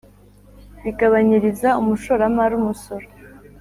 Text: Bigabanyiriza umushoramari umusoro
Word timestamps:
Bigabanyiriza 0.83 1.69
umushoramari 1.81 2.53
umusoro 2.59 3.05